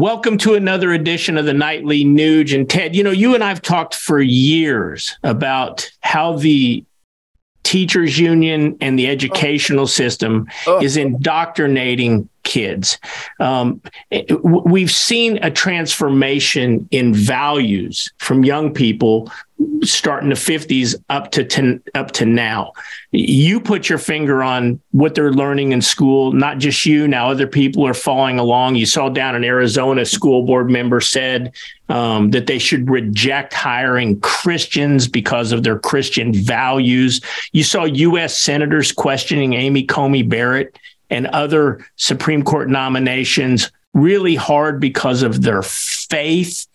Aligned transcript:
Welcome 0.00 0.38
to 0.38 0.54
another 0.54 0.90
edition 0.92 1.38
of 1.38 1.44
the 1.44 1.54
Nightly 1.54 2.04
Nuge. 2.04 2.52
And 2.52 2.68
Ted, 2.68 2.96
you 2.96 3.04
know, 3.04 3.12
you 3.12 3.36
and 3.36 3.44
I've 3.44 3.62
talked 3.62 3.94
for 3.94 4.20
years 4.20 5.16
about 5.22 5.88
how 6.00 6.36
the 6.36 6.84
teachers 7.62 8.18
union 8.18 8.76
and 8.80 8.98
the 8.98 9.06
educational 9.08 9.86
system 9.86 10.48
oh. 10.66 10.82
is 10.82 10.96
indoctrinating 10.96 12.28
kids. 12.42 12.98
Um, 13.38 13.80
we've 14.42 14.90
seen 14.90 15.38
a 15.42 15.50
transformation 15.50 16.88
in 16.90 17.14
values 17.14 18.12
from 18.18 18.44
young 18.44 18.74
people 18.74 19.30
starting 19.82 20.30
the 20.30 20.34
50s 20.34 20.94
up 21.10 21.30
to 21.32 21.44
ten, 21.44 21.82
up 21.94 22.10
to 22.12 22.26
now. 22.26 22.72
You 23.12 23.60
put 23.60 23.88
your 23.88 23.98
finger 23.98 24.42
on 24.42 24.80
what 24.90 25.14
they're 25.14 25.32
learning 25.32 25.72
in 25.72 25.82
school, 25.82 26.32
not 26.32 26.58
just 26.58 26.84
you. 26.84 27.06
Now 27.06 27.30
other 27.30 27.46
people 27.46 27.86
are 27.86 27.94
following 27.94 28.38
along. 28.38 28.76
You 28.76 28.86
saw 28.86 29.08
down 29.08 29.36
in 29.36 29.44
Arizona, 29.44 30.04
school 30.04 30.44
board 30.44 30.70
member 30.70 31.00
said 31.00 31.52
um, 31.88 32.30
that 32.30 32.46
they 32.46 32.58
should 32.58 32.90
reject 32.90 33.52
hiring 33.52 34.20
Christians 34.20 35.06
because 35.06 35.52
of 35.52 35.62
their 35.62 35.78
Christian 35.78 36.32
values. 36.32 37.20
You 37.52 37.62
saw 37.62 37.84
U.S. 37.84 38.38
senators 38.38 38.90
questioning 38.92 39.54
Amy 39.54 39.84
Coney 39.84 40.22
Barrett 40.22 40.78
and 41.10 41.26
other 41.28 41.86
Supreme 41.96 42.42
Court 42.42 42.68
nominations 42.68 43.70
really 43.92 44.34
hard 44.34 44.80
because 44.80 45.22
of 45.22 45.42
their 45.42 45.62
faith. 45.62 46.66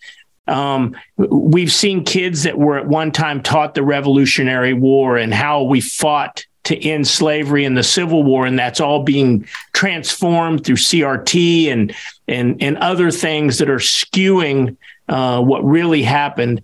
Um, 0.49 0.95
we've 1.17 1.71
seen 1.71 2.03
kids 2.03 2.43
that 2.43 2.57
were 2.57 2.77
at 2.77 2.87
one 2.87 3.11
time 3.11 3.41
taught 3.41 3.75
the 3.75 3.83
Revolutionary 3.83 4.73
War 4.73 5.17
and 5.17 5.33
how 5.33 5.63
we 5.63 5.79
fought 5.79 6.45
to 6.65 6.77
end 6.87 7.07
slavery 7.07 7.65
in 7.65 7.75
the 7.75 7.83
Civil 7.83 8.23
War, 8.23 8.45
and 8.45 8.57
that's 8.57 8.79
all 8.79 9.03
being 9.03 9.47
transformed 9.73 10.65
through 10.65 10.75
CRT 10.75 11.71
and 11.71 11.95
and 12.27 12.61
and 12.61 12.77
other 12.77 13.11
things 13.11 13.57
that 13.59 13.69
are 13.69 13.77
skewing 13.77 14.77
uh, 15.07 15.41
what 15.41 15.63
really 15.63 16.03
happened. 16.03 16.61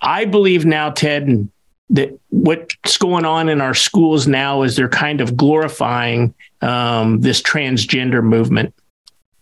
I 0.00 0.26
believe 0.26 0.64
now, 0.64 0.90
Ted, 0.90 1.48
that 1.90 2.18
what's 2.30 2.98
going 2.98 3.24
on 3.24 3.48
in 3.48 3.60
our 3.60 3.74
schools 3.74 4.26
now 4.26 4.62
is 4.62 4.76
they're 4.76 4.88
kind 4.88 5.20
of 5.20 5.36
glorifying 5.36 6.34
um, 6.60 7.20
this 7.20 7.40
transgender 7.42 8.22
movement. 8.22 8.74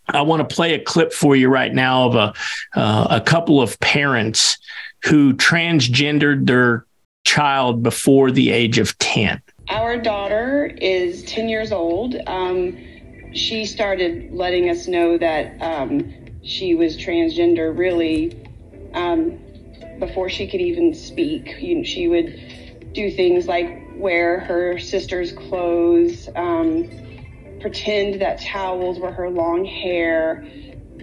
I 0.09 0.21
want 0.21 0.47
to 0.47 0.55
play 0.55 0.73
a 0.73 0.79
clip 0.79 1.13
for 1.13 1.35
you 1.35 1.49
right 1.49 1.73
now 1.73 2.07
of 2.07 2.15
a 2.15 2.33
uh, 2.79 3.07
a 3.09 3.21
couple 3.21 3.61
of 3.61 3.79
parents 3.79 4.57
who 5.03 5.33
transgendered 5.33 6.47
their 6.47 6.85
child 7.25 7.83
before 7.83 8.31
the 8.31 8.51
age 8.51 8.77
of 8.77 8.97
10. 8.99 9.41
Our 9.69 9.97
daughter 9.97 10.67
is 10.79 11.23
10 11.23 11.49
years 11.49 11.71
old. 11.71 12.15
Um, 12.27 12.77
she 13.33 13.65
started 13.65 14.31
letting 14.31 14.69
us 14.69 14.87
know 14.87 15.17
that 15.17 15.61
um, 15.61 16.13
she 16.43 16.75
was 16.75 16.95
transgender 16.95 17.75
really 17.77 18.47
um, 18.93 19.39
before 19.99 20.29
she 20.29 20.47
could 20.47 20.61
even 20.61 20.93
speak. 20.93 21.55
She 21.85 22.07
would 22.07 22.93
do 22.93 23.11
things 23.11 23.47
like 23.47 23.81
wear 23.95 24.39
her 24.39 24.77
sister's 24.79 25.31
clothes, 25.31 26.29
um, 26.35 26.89
pretend 27.59 28.21
that 28.21 28.41
towels 28.41 28.99
were 28.99 29.11
her 29.11 29.29
long 29.29 29.65
hair. 29.65 30.45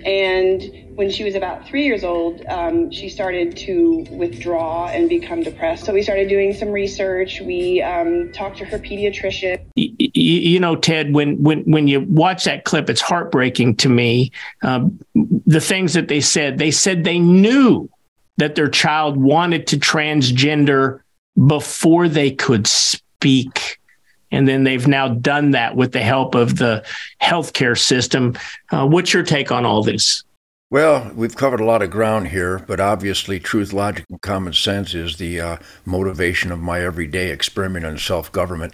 And 0.05 0.63
when 0.97 1.11
she 1.11 1.23
was 1.23 1.35
about 1.35 1.67
three 1.67 1.85
years 1.85 2.03
old, 2.03 2.45
um, 2.47 2.91
she 2.91 3.09
started 3.09 3.57
to 3.59 4.05
withdraw 4.11 4.89
and 4.89 5.09
become 5.09 5.43
depressed. 5.43 5.85
So 5.85 5.93
we 5.93 6.03
started 6.03 6.29
doing 6.29 6.53
some 6.53 6.71
research. 6.71 7.41
We 7.41 7.83
um, 7.83 8.33
talked 8.33 8.59
to 8.59 8.65
her 8.65 8.79
pediatrician. 8.79 9.65
You, 9.77 10.61
know, 10.61 10.77
Ted, 10.77 11.15
when 11.15 11.41
when 11.43 11.61
when 11.63 11.89
you 11.89 12.01
watch 12.01 12.45
that 12.45 12.65
clip, 12.65 12.91
it's 12.91 13.01
heartbreaking 13.01 13.77
to 13.77 13.89
me. 13.89 14.33
Um, 14.63 14.99
the 15.15 15.61
things 15.61 15.95
that 15.95 16.09
they 16.09 16.21
said, 16.21 16.59
they 16.59 16.71
said 16.71 17.05
they 17.05 17.19
knew 17.19 17.89
that 18.39 18.55
their 18.55 18.69
child 18.69 19.17
wanted 19.17 19.67
to 19.69 19.77
transgender 19.77 21.01
before 21.47 22.09
they 22.09 22.31
could 22.31 22.67
speak. 22.67 23.79
And 24.33 24.49
then 24.49 24.65
they've 24.65 24.89
now 24.89 25.09
done 25.09 25.53
that 25.53 25.77
with 25.77 25.93
the 25.93 26.03
help 26.03 26.35
of 26.35 26.57
the 26.57 26.85
healthcare 27.23 27.79
system. 27.79 28.37
Uh, 28.71 28.87
what's 28.87 29.13
your 29.13 29.23
take 29.23 29.53
on 29.53 29.65
all 29.65 29.83
this? 29.83 30.25
Well, 30.71 31.13
we've 31.15 31.37
covered 31.37 31.61
a 31.61 31.67
lot 31.67 31.83
of 31.83 31.91
ground 31.91 32.29
here, 32.29 32.59
but 32.61 32.81
obviously, 32.81 33.39
truth, 33.39 33.75
logic, 33.75 34.07
and 34.09 34.23
common 34.23 34.55
sense 34.55 34.95
is 34.95 35.19
the 35.19 35.39
uh, 35.39 35.57
motivation 35.85 36.51
of 36.51 36.61
my 36.61 36.81
everyday 36.81 37.31
experiment 37.31 37.85
on 37.85 37.99
self 37.99 38.33
government 38.33 38.73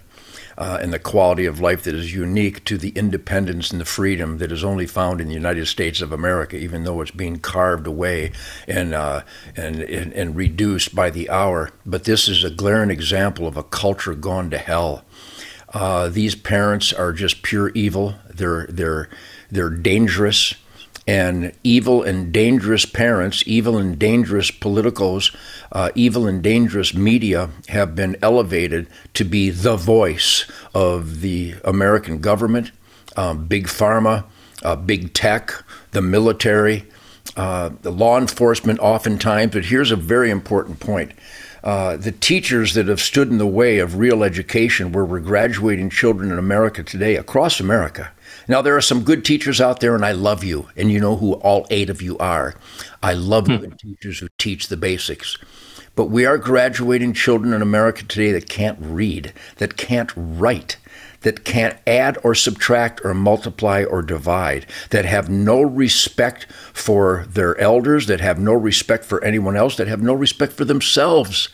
uh, 0.58 0.78
and 0.82 0.92
the 0.92 0.98
quality 0.98 1.46
of 1.46 1.60
life 1.60 1.84
that 1.84 1.94
is 1.94 2.14
unique 2.14 2.64
to 2.64 2.76
the 2.76 2.90
independence 2.90 3.70
and 3.70 3.80
the 3.80 3.84
freedom 3.84 4.38
that 4.38 4.50
is 4.50 4.64
only 4.64 4.86
found 4.86 5.20
in 5.20 5.28
the 5.28 5.34
United 5.34 5.66
States 5.66 6.00
of 6.00 6.12
America, 6.12 6.56
even 6.56 6.82
though 6.82 7.00
it's 7.00 7.12
being 7.12 7.38
carved 7.38 7.86
away 7.86 8.32
and, 8.66 8.92
uh, 8.92 9.22
and, 9.56 9.80
and, 9.82 10.12
and 10.12 10.36
reduced 10.36 10.94
by 10.96 11.10
the 11.10 11.30
hour. 11.30 11.70
But 11.86 12.04
this 12.04 12.28
is 12.28 12.42
a 12.42 12.50
glaring 12.50 12.90
example 12.90 13.46
of 13.46 13.56
a 13.56 13.62
culture 13.62 14.14
gone 14.14 14.50
to 14.50 14.58
hell. 14.58 15.04
Uh, 15.72 16.08
these 16.08 16.34
parents 16.34 16.92
are 16.92 17.12
just 17.12 17.42
pure 17.42 17.70
evil. 17.70 18.14
They're, 18.32 18.66
they're, 18.66 19.08
they're 19.50 19.70
dangerous 19.70 20.54
and 21.08 21.52
evil 21.64 22.02
and 22.02 22.32
dangerous 22.34 22.84
parents, 22.84 23.42
evil 23.46 23.78
and 23.78 23.98
dangerous 23.98 24.50
politicals, 24.50 25.34
uh, 25.72 25.90
evil 25.94 26.26
and 26.26 26.42
dangerous 26.42 26.92
media 26.92 27.48
have 27.68 27.96
been 27.96 28.14
elevated 28.20 28.86
to 29.14 29.24
be 29.24 29.48
the 29.48 29.74
voice 29.74 30.44
of 30.74 31.22
the 31.22 31.54
American 31.64 32.20
government, 32.20 32.72
um, 33.16 33.46
big 33.46 33.68
pharma, 33.68 34.26
uh, 34.62 34.76
big 34.76 35.14
tech, 35.14 35.50
the 35.92 36.02
military, 36.02 36.84
uh, 37.38 37.70
the 37.80 37.90
law 37.90 38.18
enforcement, 38.18 38.78
oftentimes. 38.80 39.52
But 39.54 39.64
here's 39.64 39.90
a 39.90 39.96
very 39.96 40.30
important 40.30 40.78
point. 40.78 41.12
Uh, 41.64 41.96
the 41.96 42.12
teachers 42.12 42.74
that 42.74 42.86
have 42.86 43.00
stood 43.00 43.30
in 43.30 43.38
the 43.38 43.46
way 43.46 43.78
of 43.78 43.96
real 43.96 44.22
education, 44.22 44.92
where 44.92 45.04
we're 45.04 45.20
graduating 45.20 45.91
children 45.91 46.30
in 46.30 46.38
America 46.38 46.82
today, 46.82 47.16
across 47.16 47.60
America, 47.60 48.12
now, 48.48 48.62
there 48.62 48.76
are 48.76 48.80
some 48.80 49.04
good 49.04 49.26
teachers 49.26 49.60
out 49.60 49.80
there, 49.80 49.94
and 49.94 50.04
I 50.04 50.12
love 50.12 50.42
you, 50.42 50.69
and 50.74 50.91
you 50.91 51.00
know 51.00 51.16
who 51.16 51.34
all 51.34 51.66
eight 51.70 51.91
of 51.91 52.00
you 52.00 52.16
are. 52.16 52.54
I 53.02 53.12
love 53.12 53.46
hmm. 53.46 53.56
good 53.56 53.78
teachers 53.78 54.19
who 54.19 54.28
teach 54.38 54.69
the 54.69 54.76
basics. 54.76 55.36
But 55.94 56.06
we 56.06 56.24
are 56.24 56.38
graduating 56.38 57.12
children 57.12 57.52
in 57.52 57.60
America 57.60 58.04
today 58.04 58.32
that 58.32 58.48
can't 58.48 58.78
read, 58.80 59.34
that 59.56 59.76
can't 59.76 60.12
write, 60.16 60.78
that 61.22 61.44
can't 61.44 61.78
add 61.86 62.18
or 62.22 62.34
subtract 62.34 63.00
or 63.04 63.14
multiply 63.14 63.84
or 63.84 64.02
divide, 64.02 64.66
that 64.90 65.04
have 65.04 65.28
no 65.28 65.60
respect 65.60 66.46
for 66.72 67.26
their 67.28 67.58
elders, 67.58 68.06
that 68.06 68.20
have 68.20 68.38
no 68.38 68.54
respect 68.54 69.04
for 69.04 69.22
anyone 69.24 69.56
else, 69.56 69.76
that 69.76 69.88
have 69.88 70.02
no 70.02 70.14
respect 70.14 70.52
for 70.52 70.64
themselves. 70.64 71.48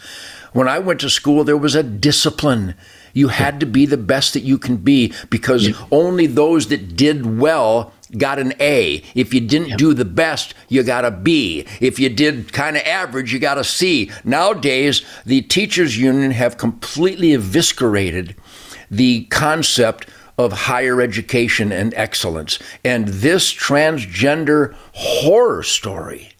When 0.53 0.69
I 0.69 0.79
went 0.79 1.01
to 1.01 1.11
school, 1.11 1.45
there 1.45 1.57
was 1.57 1.75
a 1.75 1.83
discipline. 1.83 2.75
You 3.13 3.29
had 3.29 3.61
to 3.61 3.67
be 3.67 3.87
the 3.87 3.97
best 3.97 4.35
that 4.35 4.43
you 4.43 4.59
can 4.59 4.77
be 4.77 5.13
because 5.31 5.69
yep. 5.69 5.77
only 5.91 6.27
those 6.27 6.69
that 6.69 6.97
did 6.97 7.39
well 7.39 7.93
got 8.17 8.39
an 8.39 8.53
A. 8.61 9.03
If 9.15 9.33
you 9.33 9.41
didn't 9.41 9.71
yep. 9.71 9.79
do 9.79 9.95
the 9.95 10.05
best, 10.05 10.55
you 10.69 10.83
got 10.83 11.05
a 11.05 11.11
B. 11.11 11.67
If 11.81 11.99
you 11.99 12.09
did 12.09 12.53
kind 12.53 12.77
of 12.77 12.83
average, 12.83 13.33
you 13.33 13.39
got 13.39 13.59
a 13.59 13.65
C. 13.65 14.11
Nowadays, 14.25 15.03
the 15.25 15.43
teachers 15.43 15.99
union 15.99 16.33
have 16.33 16.59
completely 16.59 17.33
eviscerated 17.33 18.37
the 18.97 19.25
concept 19.25 20.09
of 20.37 20.53
higher 20.53 21.01
education 21.01 21.71
and 21.73 21.95
excellence. 21.95 22.59
And 22.85 23.09
this 23.09 23.53
transgender 23.53 24.75
horror 24.93 25.63
story 25.63 26.35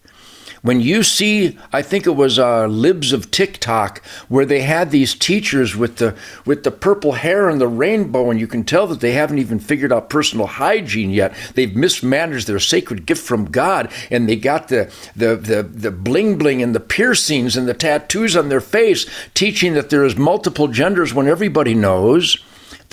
when 0.65 0.81
you 0.81 1.03
see, 1.03 1.59
I 1.71 1.83
think 1.83 2.07
it 2.07 2.15
was 2.15 2.39
uh, 2.39 2.65
Libs 2.65 3.13
of 3.13 3.29
TikTok, 3.29 4.03
where 4.29 4.47
they 4.47 4.61
had 4.61 4.89
these 4.89 5.13
teachers 5.13 5.75
with 5.75 5.97
the 5.97 6.15
with 6.43 6.63
the 6.63 6.71
purple 6.71 7.11
hair 7.11 7.49
and 7.49 7.61
the 7.61 7.67
rainbow, 7.67 8.31
and 8.31 8.39
you 8.39 8.47
can 8.47 8.63
tell 8.63 8.87
that 8.87 8.99
they 8.99 9.11
haven't 9.11 9.37
even 9.37 9.59
figured 9.59 9.93
out 9.93 10.09
personal 10.09 10.47
hygiene 10.47 11.11
yet. 11.11 11.35
They've 11.53 11.75
mismanaged 11.75 12.47
their 12.47 12.57
sacred 12.57 13.05
gift 13.05 13.23
from 13.23 13.45
God, 13.45 13.91
and 14.09 14.27
they 14.27 14.37
got 14.37 14.69
the 14.69 14.91
the 15.15 15.35
the, 15.35 15.61
the 15.61 15.91
bling 15.91 16.39
bling 16.39 16.63
and 16.63 16.73
the 16.73 16.79
piercings 16.79 17.55
and 17.55 17.67
the 17.67 17.75
tattoos 17.75 18.35
on 18.35 18.49
their 18.49 18.59
face, 18.59 19.05
teaching 19.35 19.75
that 19.75 19.91
there 19.91 20.03
is 20.03 20.17
multiple 20.17 20.67
genders 20.67 21.13
when 21.13 21.27
everybody 21.27 21.75
knows 21.75 22.43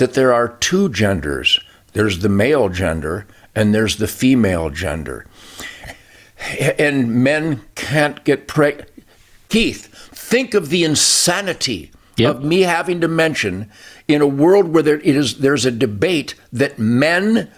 that 0.02 0.14
there 0.14 0.34
are 0.34 0.48
two 0.48 0.88
genders. 0.88 1.60
There's 1.92 2.18
the 2.18 2.28
male 2.28 2.68
gender 2.68 3.24
and 3.54 3.72
there's 3.72 3.98
the 3.98 4.08
female 4.08 4.68
gender 4.68 5.26
and 6.76 7.22
men 7.22 7.62
can't 7.76 8.24
get 8.24 8.48
pregnant. 8.48 8.90
Keith, 9.48 9.86
think 10.12 10.54
of 10.54 10.70
the 10.70 10.82
insanity 10.82 11.92
yep. 12.16 12.34
of 12.34 12.42
me 12.42 12.62
having 12.62 13.00
to 13.00 13.06
mention 13.06 13.70
in 14.08 14.20
a 14.20 14.26
world 14.26 14.74
where 14.74 14.82
there 14.82 14.98
it 14.98 15.14
is 15.14 15.38
there's 15.38 15.64
a 15.64 15.70
debate 15.70 16.34
that 16.52 16.80
men 16.80 17.48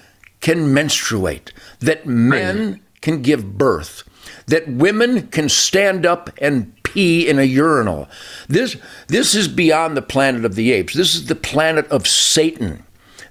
can 0.42 0.74
menstruate, 0.74 1.50
that 1.80 2.04
men 2.04 2.82
can 3.00 3.22
give 3.22 3.56
birth, 3.56 4.02
that 4.48 4.68
women 4.68 5.28
can 5.28 5.48
stand 5.48 6.04
up 6.04 6.28
and 6.42 6.74
pee 6.94 7.28
in 7.28 7.38
a 7.38 7.42
urinal. 7.42 8.08
This 8.48 8.76
this 9.08 9.34
is 9.34 9.48
beyond 9.48 9.96
the 9.96 10.02
planet 10.02 10.44
of 10.44 10.54
the 10.54 10.72
apes. 10.72 10.94
This 10.94 11.14
is 11.14 11.26
the 11.26 11.34
planet 11.34 11.86
of 11.88 12.06
Satan. 12.06 12.84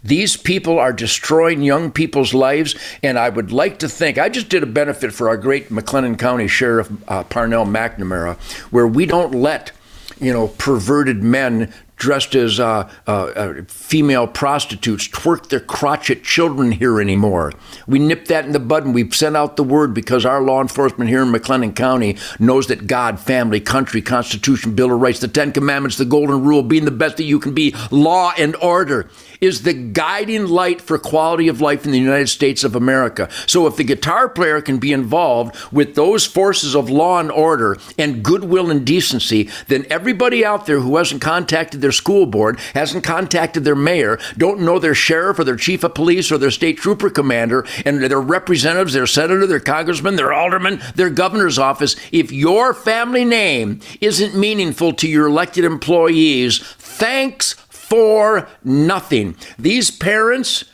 These 0.03 0.35
people 0.35 0.79
are 0.79 0.91
destroying 0.91 1.61
young 1.61 1.89
people's 1.89 2.33
lives, 2.33 2.75
and 3.01 3.17
I 3.17 3.29
would 3.29 3.53
like 3.53 3.79
to 3.79 3.87
think 3.87 4.17
I 4.17 4.27
just 4.27 4.49
did 4.49 4.61
a 4.61 4.67
benefit 4.67 5.13
for 5.13 5.29
our 5.29 5.37
great 5.37 5.69
McLennan 5.69 6.19
County 6.19 6.49
Sheriff 6.49 6.91
uh, 7.07 7.23
Parnell 7.23 7.65
McNamara, 7.65 8.37
where 8.71 8.87
we 8.87 9.05
don't 9.05 9.33
let 9.33 9.71
you 10.19 10.33
know 10.33 10.49
perverted 10.49 11.23
men 11.23 11.73
dressed 11.95 12.35
as 12.35 12.59
uh, 12.59 12.89
uh, 13.07 13.11
uh, 13.11 13.53
female 13.67 14.27
prostitutes 14.27 15.07
twerk 15.07 15.47
their 15.47 15.61
crotch 15.61 16.09
at 16.09 16.21
children 16.23 16.73
here 16.73 16.99
anymore. 16.99 17.53
We 17.87 17.99
nip 17.99 18.27
that 18.27 18.45
in 18.45 18.51
the 18.51 18.59
bud 18.59 18.85
and 18.85 18.93
we've 18.93 19.13
sent 19.13 19.35
out 19.35 19.55
the 19.55 19.63
word 19.63 19.93
because 19.93 20.25
our 20.25 20.41
law 20.41 20.61
enforcement 20.61 21.09
here 21.09 21.21
in 21.21 21.31
McLennan 21.31 21.75
County 21.75 22.17
knows 22.39 22.67
that 22.67 22.87
God, 22.87 23.19
family, 23.19 23.59
country, 23.59 24.01
Constitution, 24.01 24.75
Bill 24.75 24.93
of 24.93 25.01
Rights, 25.01 25.19
the 25.19 25.27
Ten 25.27 25.51
Commandments, 25.51 25.97
the 25.97 26.05
Golden 26.05 26.43
Rule, 26.43 26.63
being 26.63 26.85
the 26.85 26.91
best 26.91 27.17
that 27.17 27.23
you 27.23 27.39
can 27.39 27.53
be, 27.53 27.75
law 27.91 28.33
and 28.37 28.55
order 28.57 29.09
is 29.43 29.63
the 29.63 29.73
guiding 29.73 30.47
light 30.47 30.79
for 30.79 30.97
quality 30.97 31.49
of 31.49 31.59
life 31.59 31.85
in 31.85 31.91
the 31.91 31.99
United 31.99 32.29
States 32.29 32.63
of 32.63 32.75
America. 32.75 33.27
So 33.45 33.67
if 33.67 33.75
the 33.75 33.83
guitar 33.83 34.29
player 34.29 34.61
can 34.61 34.77
be 34.77 34.93
involved 34.93 35.57
with 35.69 35.95
those 35.95 36.25
forces 36.25 36.75
of 36.75 36.89
law 36.89 37.19
and 37.19 37.29
order 37.29 37.77
and 37.97 38.23
goodwill 38.23 38.71
and 38.71 38.85
decency, 38.85 39.49
then 39.67 39.85
everybody 39.89 40.45
out 40.45 40.65
there 40.65 40.79
who 40.79 40.95
hasn't 40.95 41.21
contacted 41.21 41.81
their 41.81 41.91
school 41.91 42.25
board, 42.25 42.57
hasn't 42.73 43.03
contacted 43.03 43.65
their 43.65 43.75
mayor, 43.75 44.17
don't 44.37 44.61
know 44.61 44.79
their 44.79 44.95
sheriff 44.95 45.39
or 45.39 45.43
their 45.43 45.57
chief 45.57 45.83
of 45.83 45.93
police 45.93 46.31
or 46.31 46.37
their 46.37 46.49
state 46.49 46.77
trooper 46.77 47.09
commander 47.09 47.65
and 47.85 48.01
their 48.01 48.21
representatives, 48.21 48.93
their 48.93 49.05
senator, 49.05 49.45
their 49.45 49.59
congressman, 49.59 50.15
their 50.15 50.31
alderman, 50.31 50.81
their 50.95 51.09
governor's 51.09 51.59
office, 51.59 51.97
if 52.13 52.31
your 52.31 52.73
family 52.73 53.25
name 53.25 53.81
isn't 53.99 54.37
meaningful 54.37 54.93
to 54.93 55.09
your 55.09 55.27
elected 55.27 55.65
employees, 55.65 56.59
thanks 56.77 57.55
for 57.93 58.47
nothing. 58.63 59.35
These 59.59 59.91
parents, 59.91 60.65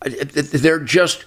uh, 0.00 0.08
they're 0.32 0.80
just 0.80 1.26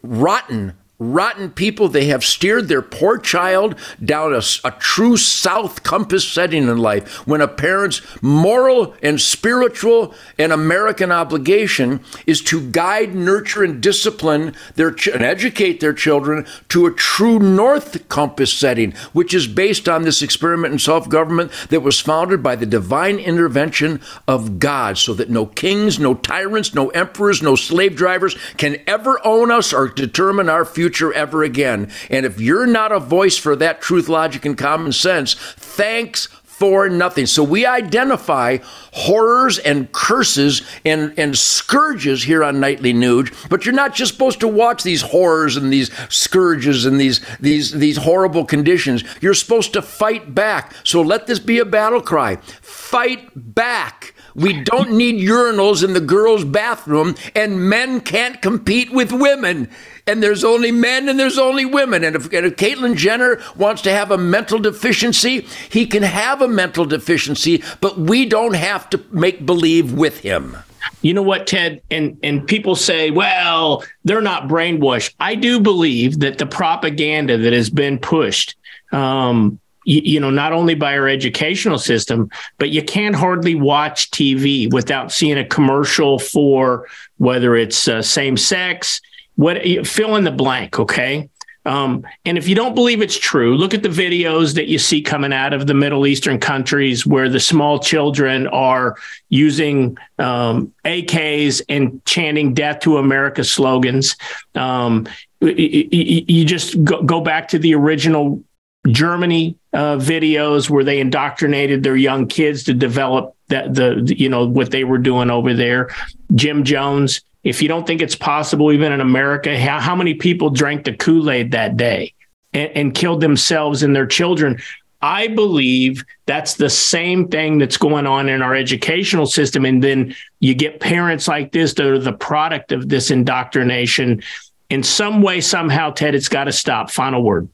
rotten 0.00 0.74
rotten 0.98 1.50
people. 1.50 1.88
They 1.88 2.06
have 2.06 2.24
steered 2.24 2.66
their 2.66 2.82
poor 2.82 3.18
child 3.18 3.76
down 4.04 4.34
a, 4.34 4.42
a, 4.64 4.72
true 4.72 5.16
south 5.16 5.84
compass 5.84 6.26
setting 6.26 6.64
in 6.64 6.78
life 6.78 7.26
when 7.26 7.40
a 7.40 7.46
parent's 7.46 8.02
moral 8.20 8.94
and 9.00 9.20
spiritual 9.20 10.12
and 10.38 10.52
American 10.52 11.12
obligation 11.12 12.00
is 12.26 12.42
to 12.42 12.68
guide, 12.70 13.14
nurture, 13.14 13.62
and 13.62 13.80
discipline 13.80 14.54
their 14.74 14.90
ch- 14.90 15.08
and 15.08 15.22
educate 15.22 15.78
their 15.78 15.92
children 15.92 16.44
to 16.68 16.86
a 16.86 16.92
true 16.92 17.38
north 17.38 18.08
compass 18.08 18.52
setting, 18.52 18.92
which 19.12 19.32
is 19.32 19.46
based 19.46 19.88
on 19.88 20.02
this 20.02 20.20
experiment 20.20 20.72
in 20.72 20.78
self 20.80 21.08
government 21.08 21.52
that 21.70 21.80
was 21.80 22.00
founded 22.00 22.42
by 22.42 22.56
the 22.56 22.66
divine 22.66 23.18
intervention 23.18 24.00
of 24.26 24.58
God, 24.58 24.98
so 24.98 25.14
that 25.14 25.30
no 25.30 25.46
kings, 25.46 26.00
no 26.00 26.14
tyrants, 26.14 26.74
no 26.74 26.88
emperors, 26.90 27.40
no 27.40 27.54
slave 27.54 27.94
drivers 27.94 28.36
can 28.56 28.78
ever 28.88 29.24
own 29.24 29.52
us 29.52 29.72
or 29.72 29.88
determine 29.88 30.48
our 30.48 30.64
future 30.64 30.87
future 30.88 31.12
ever 31.12 31.42
again. 31.42 31.90
And 32.08 32.24
if 32.24 32.40
you're 32.40 32.66
not 32.66 32.92
a 32.92 32.98
voice 32.98 33.36
for 33.36 33.54
that 33.56 33.82
truth, 33.82 34.08
logic, 34.08 34.46
and 34.46 34.56
common 34.56 34.92
sense, 34.92 35.34
thanks 35.34 36.28
for 36.42 36.88
nothing. 36.88 37.26
So 37.26 37.44
we 37.44 37.66
identify 37.66 38.58
horrors 38.92 39.58
and 39.58 39.92
curses 39.92 40.62
and, 40.86 41.12
and 41.18 41.36
scourges 41.36 42.22
here 42.24 42.42
on 42.42 42.58
Nightly 42.58 42.94
Nuge, 42.94 43.48
but 43.50 43.66
you're 43.66 43.74
not 43.74 43.94
just 43.94 44.14
supposed 44.14 44.40
to 44.40 44.48
watch 44.48 44.82
these 44.82 45.02
horrors 45.02 45.56
and 45.58 45.70
these 45.70 45.92
scourges 46.08 46.86
and 46.86 46.98
these 46.98 47.20
these 47.38 47.70
these 47.72 47.98
horrible 47.98 48.46
conditions. 48.46 49.04
You're 49.20 49.34
supposed 49.34 49.74
to 49.74 49.82
fight 49.82 50.34
back. 50.34 50.72
So 50.84 51.02
let 51.02 51.26
this 51.26 51.38
be 51.38 51.58
a 51.58 51.66
battle 51.66 52.00
cry. 52.00 52.36
Fight 52.60 53.30
back. 53.34 54.14
We 54.34 54.62
don't 54.62 54.92
need 54.92 55.20
urinals 55.20 55.82
in 55.82 55.94
the 55.94 56.00
girls' 56.00 56.44
bathroom, 56.44 57.16
and 57.34 57.68
men 57.68 58.00
can't 58.00 58.40
compete 58.40 58.92
with 58.92 59.10
women 59.10 59.68
and 60.08 60.22
there's 60.22 60.42
only 60.42 60.72
men 60.72 61.08
and 61.08 61.20
there's 61.20 61.38
only 61.38 61.64
women. 61.64 62.02
And 62.02 62.16
if, 62.16 62.32
and 62.32 62.46
if 62.46 62.56
Caitlyn 62.56 62.96
Jenner 62.96 63.40
wants 63.56 63.82
to 63.82 63.92
have 63.92 64.10
a 64.10 64.18
mental 64.18 64.58
deficiency, 64.58 65.46
he 65.70 65.86
can 65.86 66.02
have 66.02 66.40
a 66.40 66.48
mental 66.48 66.86
deficiency, 66.86 67.62
but 67.80 67.98
we 67.98 68.24
don't 68.24 68.54
have 68.54 68.88
to 68.90 69.04
make 69.10 69.44
believe 69.44 69.92
with 69.92 70.20
him. 70.20 70.56
You 71.02 71.14
know 71.14 71.22
what, 71.22 71.46
Ted? 71.46 71.82
And 71.90 72.18
and 72.22 72.46
people 72.46 72.74
say, 72.74 73.10
well, 73.10 73.84
they're 74.04 74.22
not 74.22 74.48
brainwashed. 74.48 75.14
I 75.20 75.34
do 75.34 75.60
believe 75.60 76.20
that 76.20 76.38
the 76.38 76.46
propaganda 76.46 77.36
that 77.36 77.52
has 77.52 77.68
been 77.70 77.98
pushed, 77.98 78.56
um, 78.90 79.60
you, 79.84 80.00
you 80.02 80.20
know, 80.20 80.30
not 80.30 80.52
only 80.52 80.74
by 80.74 80.96
our 80.96 81.08
educational 81.08 81.78
system, 81.78 82.30
but 82.58 82.70
you 82.70 82.82
can't 82.82 83.14
hardly 83.14 83.54
watch 83.54 84.10
TV 84.10 84.72
without 84.72 85.12
seeing 85.12 85.38
a 85.38 85.44
commercial 85.44 86.18
for 86.18 86.88
whether 87.18 87.54
it's 87.54 87.86
uh, 87.86 88.02
same 88.02 88.36
sex, 88.36 89.00
what 89.38 89.62
fill 89.86 90.16
in 90.16 90.24
the 90.24 90.32
blank, 90.32 90.80
okay? 90.80 91.30
Um, 91.64 92.04
and 92.24 92.36
if 92.36 92.48
you 92.48 92.56
don't 92.56 92.74
believe 92.74 93.00
it's 93.00 93.16
true, 93.16 93.56
look 93.56 93.72
at 93.72 93.84
the 93.84 93.88
videos 93.88 94.54
that 94.56 94.66
you 94.66 94.78
see 94.80 95.00
coming 95.00 95.32
out 95.32 95.52
of 95.52 95.68
the 95.68 95.74
Middle 95.74 96.08
Eastern 96.08 96.40
countries 96.40 97.06
where 97.06 97.28
the 97.28 97.38
small 97.38 97.78
children 97.78 98.48
are 98.48 98.96
using 99.28 99.96
um, 100.18 100.74
AKs 100.84 101.62
and 101.68 102.04
chanting 102.04 102.52
"Death 102.52 102.80
to 102.80 102.98
America" 102.98 103.44
slogans. 103.44 104.16
Um, 104.56 105.06
you 105.40 106.44
just 106.44 106.82
go 106.84 107.20
back 107.20 107.46
to 107.48 107.60
the 107.60 107.76
original 107.76 108.42
Germany 108.88 109.56
uh, 109.72 109.98
videos 109.98 110.68
where 110.68 110.82
they 110.82 110.98
indoctrinated 110.98 111.84
their 111.84 111.96
young 111.96 112.26
kids 112.26 112.64
to 112.64 112.74
develop 112.74 113.36
that 113.48 113.72
the 113.72 114.02
you 114.16 114.28
know 114.28 114.46
what 114.46 114.72
they 114.72 114.82
were 114.82 114.98
doing 114.98 115.30
over 115.30 115.54
there. 115.54 115.90
Jim 116.34 116.64
Jones 116.64 117.20
if 117.48 117.62
you 117.62 117.68
don't 117.68 117.86
think 117.86 118.02
it's 118.02 118.14
possible, 118.14 118.72
even 118.72 118.92
in 118.92 119.00
America, 119.00 119.58
how, 119.58 119.80
how 119.80 119.96
many 119.96 120.14
people 120.14 120.50
drank 120.50 120.84
the 120.84 120.94
Kool 120.94 121.30
Aid 121.30 121.52
that 121.52 121.76
day 121.76 122.12
and, 122.52 122.70
and 122.74 122.94
killed 122.94 123.20
themselves 123.20 123.82
and 123.82 123.96
their 123.96 124.06
children? 124.06 124.58
I 125.00 125.28
believe 125.28 126.04
that's 126.26 126.54
the 126.54 126.68
same 126.68 127.28
thing 127.28 127.58
that's 127.58 127.76
going 127.76 128.06
on 128.06 128.28
in 128.28 128.42
our 128.42 128.54
educational 128.54 129.26
system. 129.26 129.64
And 129.64 129.82
then 129.82 130.14
you 130.40 130.54
get 130.54 130.80
parents 130.80 131.28
like 131.28 131.52
this 131.52 131.72
that 131.74 131.86
are 131.86 131.98
the 131.98 132.12
product 132.12 132.72
of 132.72 132.88
this 132.88 133.10
indoctrination. 133.10 134.22
In 134.70 134.82
some 134.82 135.22
way, 135.22 135.40
somehow, 135.40 135.90
Ted, 135.90 136.14
it's 136.14 136.28
got 136.28 136.44
to 136.44 136.52
stop. 136.52 136.90
Final 136.90 137.22
word. 137.22 137.48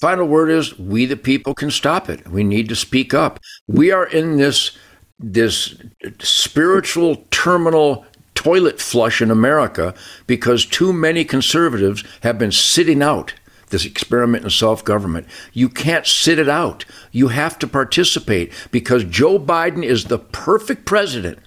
Final 0.00 0.26
word 0.26 0.50
is 0.50 0.78
we 0.78 1.06
the 1.06 1.16
people 1.16 1.54
can 1.54 1.70
stop 1.70 2.08
it. 2.08 2.26
We 2.28 2.42
need 2.42 2.68
to 2.70 2.76
speak 2.76 3.14
up. 3.14 3.38
We 3.66 3.90
are 3.92 4.06
in 4.06 4.36
this 4.36 4.76
this 5.20 5.74
spiritual 6.20 7.24
terminal 7.32 8.06
toilet 8.38 8.80
flush 8.80 9.20
in 9.20 9.32
America 9.32 9.92
because 10.28 10.64
too 10.64 10.92
many 10.92 11.24
conservatives 11.24 12.04
have 12.22 12.38
been 12.38 12.52
sitting 12.52 13.02
out 13.02 13.34
this 13.70 13.84
experiment 13.84 14.44
in 14.44 14.50
self 14.50 14.84
government. 14.84 15.26
You 15.52 15.68
can't 15.68 16.06
sit 16.06 16.38
it 16.38 16.48
out. 16.48 16.84
You 17.10 17.28
have 17.28 17.58
to 17.58 17.66
participate 17.66 18.52
because 18.70 19.02
Joe 19.02 19.40
Biden 19.40 19.82
is 19.82 20.04
the 20.04 20.20
perfect 20.20 20.86
president 20.86 21.40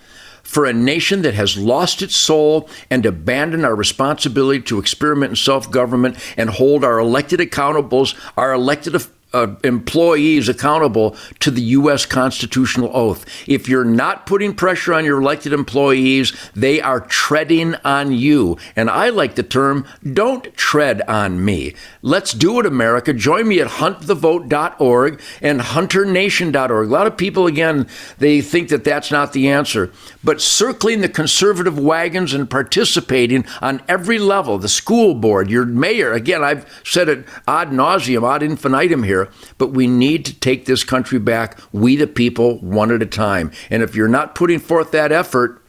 for 0.44 0.66
a 0.66 0.74
nation 0.74 1.22
that 1.22 1.34
has 1.34 1.58
lost 1.58 2.02
its 2.02 2.14
soul 2.14 2.70
and 2.90 3.06
abandoned 3.06 3.64
our 3.64 3.74
responsibility 3.74 4.62
to 4.64 4.78
experiment 4.78 5.30
in 5.30 5.36
self 5.38 5.72
government 5.72 6.18
and 6.36 6.50
hold 6.50 6.84
our 6.84 7.00
elected 7.00 7.40
accountables, 7.40 8.16
our 8.36 8.52
elected 8.52 9.02
uh, 9.34 9.56
employees 9.64 10.50
accountable 10.50 11.16
to 11.40 11.52
the 11.52 11.62
U.S. 11.62 12.06
constitutional 12.06 12.92
oath. 12.94 13.26
If 13.48 13.68
you're 13.68 13.86
not 13.86 14.26
putting 14.26 14.54
pressure 14.54 14.94
on 14.94 15.06
your 15.06 15.22
elected 15.22 15.54
employees, 15.54 16.34
they 16.54 16.82
are 16.82 17.02
treading 17.02 17.76
on 17.84 18.12
you. 18.12 18.58
And 18.76 18.90
I 18.90 19.10
like 19.10 19.36
the 19.36 19.44
term, 19.44 19.86
don't 20.14 20.54
tread 20.56 21.02
on 21.04 21.44
me. 21.44 21.76
Let's 22.02 22.34
do 22.34 22.60
it, 22.60 22.66
America. 22.66 23.14
Join 23.14 23.48
me 23.48 23.60
at 23.60 23.68
huntthevote.org 23.68 25.22
and 25.42 25.62
hunternation.org. 25.62 26.88
A 26.88 26.92
lot 26.92 27.08
of 27.08 27.18
people, 27.18 27.48
again, 27.48 27.88
they 28.18 28.42
think 28.42 28.70
that 28.70 28.84
that's 28.84 29.12
not 29.12 29.34
the 29.34 29.50
answer. 29.50 29.92
But 30.24 30.42
circling 30.42 31.02
the 31.02 31.10
conservative 31.10 31.80
wagons 31.80 32.34
and 32.34 32.50
participating 32.50 33.46
on 33.62 33.82
every 33.88 34.20
level, 34.20 34.58
the 34.58 34.70
school 34.70 35.16
board, 35.16 35.50
your 35.50 35.66
mayor, 35.66 36.14
again, 36.14 36.44
I've 36.44 36.82
said 36.84 37.10
it 37.10 37.26
ad 37.48 37.70
nauseum, 37.70 38.30
ad 38.30 38.44
infinitum 38.44 39.04
here 39.24 39.34
but 39.58 39.72
we 39.72 39.88
need 39.88 40.26
to 40.26 40.34
take 40.40 40.66
this 40.66 40.84
country 40.84 41.20
back, 41.20 41.60
we 41.72 41.96
the 41.96 42.08
people, 42.08 42.58
one 42.60 42.92
at 42.92 43.02
a 43.02 43.06
time. 43.06 43.52
And 43.70 43.84
if 43.84 43.96
you're 43.96 44.08
not 44.08 44.36
putting 44.36 44.60
forth 44.60 44.92
that 44.92 45.12
effort, 45.12 45.64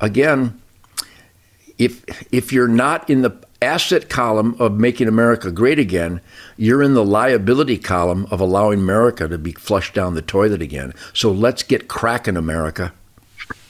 again, 0.00 0.60
if 1.78 2.04
if 2.32 2.52
you're 2.52 2.68
not 2.68 3.08
in 3.08 3.22
the 3.22 3.32
asset 3.60 4.08
column 4.08 4.56
of 4.58 4.72
making 4.72 5.08
America 5.08 5.50
great 5.50 5.78
again, 5.78 6.20
you're 6.56 6.82
in 6.82 6.94
the 6.94 7.04
liability 7.04 7.78
column 7.78 8.26
of 8.30 8.40
allowing 8.40 8.80
America 8.80 9.28
to 9.28 9.38
be 9.38 9.52
flushed 9.52 9.94
down 9.94 10.14
the 10.14 10.22
toilet 10.22 10.60
again. 10.60 10.92
So 11.12 11.30
let's 11.30 11.62
get 11.62 11.88
cracking, 11.88 12.36
America. 12.36 12.92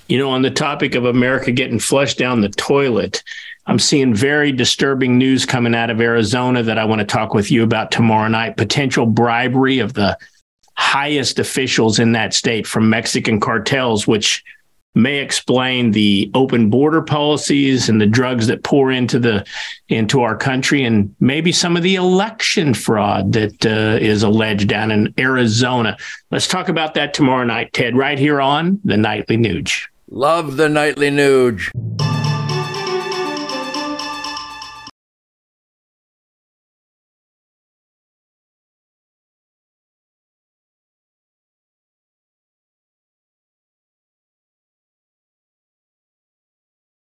You 0.08 0.18
know, 0.18 0.30
on 0.30 0.42
the 0.42 0.50
topic 0.50 0.94
of 0.94 1.04
America 1.04 1.52
getting 1.52 1.78
flushed 1.78 2.18
down 2.18 2.40
the 2.40 2.48
toilet, 2.50 3.22
I'm 3.66 3.78
seeing 3.78 4.14
very 4.14 4.52
disturbing 4.52 5.16
news 5.18 5.46
coming 5.46 5.74
out 5.74 5.90
of 5.90 6.00
Arizona 6.00 6.62
that 6.64 6.78
I 6.78 6.84
want 6.84 6.98
to 6.98 7.04
talk 7.06 7.32
with 7.32 7.50
you 7.50 7.62
about 7.62 7.92
tomorrow 7.92 8.28
night. 8.28 8.56
Potential 8.56 9.06
bribery 9.06 9.78
of 9.78 9.94
the 9.94 10.18
highest 10.76 11.38
officials 11.38 11.98
in 11.98 12.12
that 12.12 12.34
state 12.34 12.66
from 12.66 12.90
Mexican 12.90 13.38
cartels, 13.38 14.06
which 14.06 14.42
may 14.94 15.18
explain 15.18 15.92
the 15.92 16.30
open 16.34 16.68
border 16.68 17.00
policies 17.00 17.88
and 17.88 18.00
the 18.00 18.06
drugs 18.06 18.46
that 18.48 18.62
pour 18.62 18.90
into 18.90 19.18
the 19.18 19.44
into 19.88 20.20
our 20.20 20.36
country 20.36 20.84
and 20.84 21.14
maybe 21.18 21.50
some 21.50 21.76
of 21.76 21.82
the 21.82 21.94
election 21.94 22.74
fraud 22.74 23.32
that 23.32 23.64
uh, 23.64 23.96
is 24.02 24.22
alleged 24.22 24.68
down 24.68 24.90
in 24.90 25.14
Arizona. 25.18 25.96
Let's 26.30 26.48
talk 26.48 26.68
about 26.68 26.94
that 26.94 27.14
tomorrow 27.14 27.44
night, 27.44 27.72
Ted, 27.72 27.96
right 27.96 28.18
here 28.18 28.40
on 28.40 28.80
the 28.84 28.96
Nightly 28.96 29.38
Nuge. 29.38 29.86
Love 30.14 30.58
the 30.58 30.68
Nightly 30.68 31.08
Nuge. 31.08 31.70